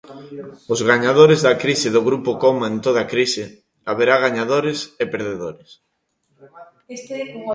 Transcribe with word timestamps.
Os 0.73 0.79
gañadores 0.89 1.39
da 1.45 1.53
crise 1.63 1.87
do 1.95 2.01
grupo 2.09 2.31
Coma 2.43 2.67
en 2.71 2.77
toda 2.85 3.03
crise, 3.13 3.43
haberá 3.89 4.15
gañadores 4.25 4.79
e 5.01 5.03
perdedores. 5.13 5.69